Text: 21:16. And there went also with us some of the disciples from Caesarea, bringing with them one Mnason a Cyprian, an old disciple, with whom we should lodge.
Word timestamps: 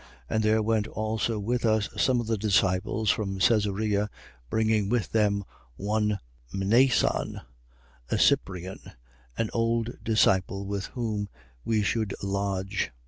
21:16. 0.31 0.35
And 0.35 0.43
there 0.43 0.63
went 0.63 0.87
also 0.87 1.37
with 1.37 1.63
us 1.63 1.87
some 1.95 2.19
of 2.19 2.25
the 2.25 2.35
disciples 2.35 3.11
from 3.11 3.37
Caesarea, 3.37 4.09
bringing 4.49 4.89
with 4.89 5.11
them 5.11 5.43
one 5.75 6.17
Mnason 6.51 7.39
a 8.09 8.17
Cyprian, 8.17 8.79
an 9.37 9.51
old 9.53 9.99
disciple, 10.03 10.65
with 10.65 10.85
whom 10.85 11.29
we 11.63 11.83
should 11.83 12.15
lodge. 12.23 12.91